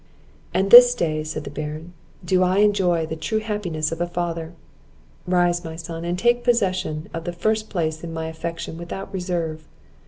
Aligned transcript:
"And 0.51 0.71
this 0.71 0.95
day," 0.95 1.23
said 1.23 1.43
the 1.43 1.51
Baron, 1.51 1.93
"do 2.25 2.41
I 2.41 2.57
enjoy 2.57 3.05
the 3.05 3.15
true 3.15 3.37
happiness 3.37 3.91
of 3.91 4.01
a 4.01 4.07
father! 4.07 4.53
Rise, 5.27 5.63
my 5.63 5.75
son, 5.75 6.05
and 6.05 6.17
take 6.17 6.43
possession 6.43 7.07
of 7.13 7.23
the 7.25 7.31
first 7.33 7.69
place 7.69 8.03
in 8.03 8.11
my 8.11 8.25
affection 8.25 8.79
without 8.79 9.13
reserve." 9.13 9.67